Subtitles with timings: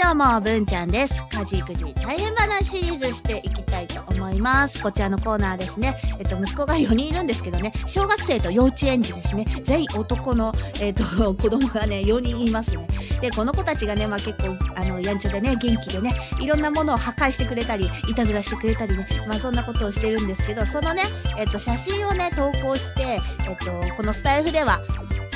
[0.00, 1.24] どうも、文ちゃんです。
[1.32, 4.80] 家事育児大変話シリーズしていきたいと思います。
[4.80, 5.96] こちらのコーナーですね。
[6.20, 9.44] えっと、息子が4人いるんですけどね、小学生と幼稚園児ですね。
[9.64, 11.02] 全員男の、えっと、
[11.34, 12.86] 子供がね、4人いますね。
[13.20, 21.02] で、この子たちがね、まあ結構、あの、やんちゃでね、元気でね、いろんなものを破壊してくれたり、いたずらしてくれたりね、まあそんなことをしてるんですけど、そのね、
[21.36, 24.80] えっと、写真をね、投稿して、えっと、このスタイフでは、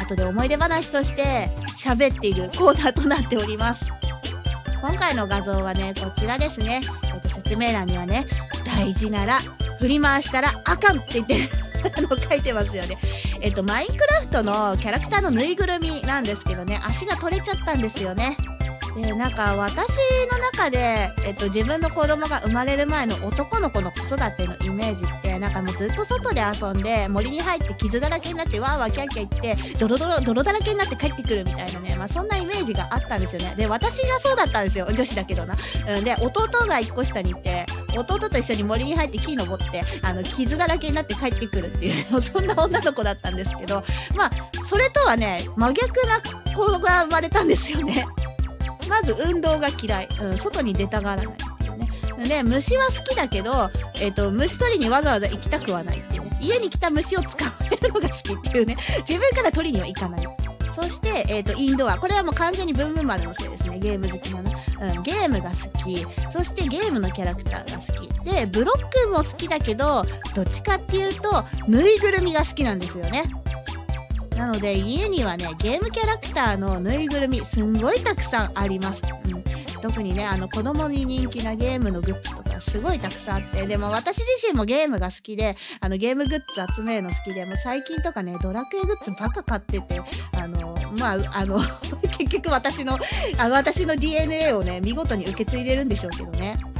[0.00, 3.90] 後で思い出話として喋っているコーナーとなっております。
[4.82, 6.80] 今回の画像はね、こちらですね。
[7.04, 8.26] えっと、説明欄にはね、
[8.66, 9.38] 大事なら
[9.78, 11.36] 振り回したらあかんって言って
[11.96, 12.96] あの書いてますよね。
[13.40, 18.36] えっと、マインクラフトのキャラクターのぬいぐるみなんですけどね、足が取れちゃったんですよね。
[18.96, 19.88] でなんか私
[20.30, 33.54] の中で、えっと、自分の子供が生まれる前の男の子の子育てのイメージってなんかもうずっと外で遊んで森に入って傷だらけになってわーわーキャッキャー言ってドロドロ泥だらけになって帰ってくるみたいなね、まあ、そんなイメージがあったんですよね。
[33.56, 34.86] で私がそうだったんですよ。
[34.86, 35.56] 女子だけどな、
[35.96, 43.82] うん、で弟が1個下にいて弟と一緒に森に入って木登ってあの傷だらけになって帰ってくるっていう そんな女の子だったんですけど
[44.14, 44.30] まあ
[44.64, 46.20] それとはね真逆な
[46.54, 48.06] 子が生まれたんですよね。
[48.92, 52.28] まず運動が嫌い、うん、外に出たがらないっていうね。
[52.28, 53.70] で、虫は好きだけど、
[54.02, 56.38] えっ、と、虫取りにわざわざ行きたくはないっていうね。
[56.42, 58.76] 家に来た虫を捕まえるのが好きっていうね。
[59.08, 60.28] 自分から取りには行かない。
[60.74, 61.96] そして、えっ、と、インドア。
[61.96, 63.78] これはもう完全にブンブン丸のせいですね。
[63.78, 64.50] ゲーム好きなの。
[64.50, 66.06] うん、ゲームが好き。
[66.30, 68.30] そしてゲームのキャラクターが好き。
[68.30, 70.04] で、ブロックも好きだけど、
[70.34, 73.24] どっちかっていうと、ぬいぐるみが好きなんですよね。
[74.36, 79.42] なので家にはねゲームキャラクターのぬいぐるみすんごいたくさんあります、うん、
[79.80, 90.00] 特にねあの子供に人気なゲームのグッズとかすごいたくさんあってでも私自身もゲームが好きであのゲームグッズ集めるの好きでもう最近とかねドラクエグッズばっか買ってて
[90.40, 91.60] あのまああの
[92.18, 92.98] 結局私の
[93.38, 96.71] あの私の DNA をね見事に受け継いでるんでしょうけどね。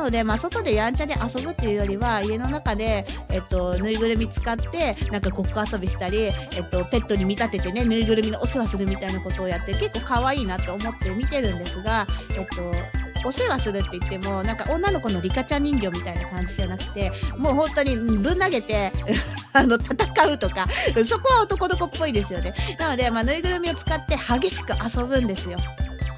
[0.00, 18.92] なので、まあ、外でやんちゃで遊ぶっていうよりは、家の中で、えっと、ぬいぐるみ使って、なんかごっこ遊びしたり、えっと、ペットに見立ててね、ぬいぐるみのお世話するみたいなことをやって、結構可愛いなと思って見てるんですが、えっと、お世話するって言っても、なんか女の子のリカちゃん人形みたいな感じじゃなくて、もう本当にぶん投げて、
[19.52, 20.66] あの、戦うとか、
[21.04, 22.54] そこは男の子っぽいですよね。
[22.78, 25.58] なので、まあ、ぬいぐるみを使って激しく遊ぶんですよ。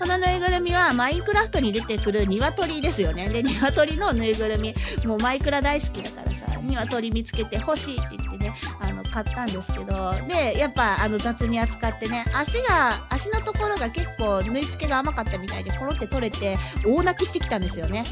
[0.02, 3.28] このぬいぐるみはマインクラフトに出てくる鶏ですよね。
[3.28, 4.74] で、鶏のぬいぐるみ、
[5.06, 18.04] もうマイクラ大好きだからさ、鶏見つけて欲しいって言ってね、あの、買ったんですけど、で、やっぱあの雑に扱ってね、足が、足のところが結構縫い付けが甘かったみたいで、ポロって取れて、大泣きしてきたんですよね。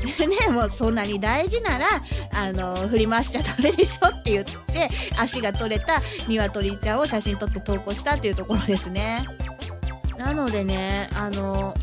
[0.02, 1.86] ね、もうそんなに大事なら、
[2.34, 9.24] あの、振り回しちゃダメでしょって言って、足が取れた鶏ちゃんを写真撮って投稿したっていうところですね。
[10.20, 11.74] なのでね、あの、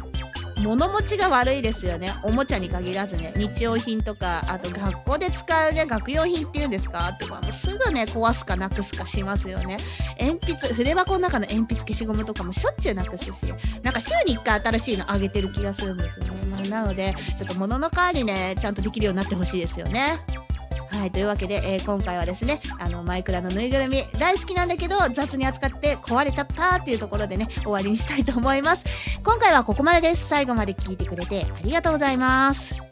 [0.57, 2.13] 物持ちが悪いですよね。
[2.21, 7.13] おもちゃに限らずね、日用品とか、あと学校で使うね、学用品っていうんですか？
[7.13, 9.77] とか、もうすぐね、壊すかなくすかしますよね。
[10.19, 13.31] 鉛筆、筆箱の中の鉛筆消しゴムとかもしょっちゅうなくすし、
[13.81, 16.31] なんか週に1回新しいのあげてる気がするんですよね。
[16.51, 20.13] まあ、なので、ちょっと物の代わりね、ちゃんとできるようになってほしいですよね。
[20.97, 29.19] はい、というわけで、えー今回はですね、あの、マイクラのぬいぐるみ、大好きなんだけど、雑に扱って壊れちゃったっていうところでね、終わりにしたいと思います。
[29.23, 30.27] 今回はここまでです。
[30.27, 32.86] 最後まで聞いてくれてありがとうございます。